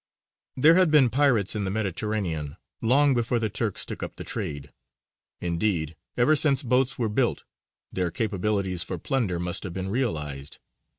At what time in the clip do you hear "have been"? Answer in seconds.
9.63-9.89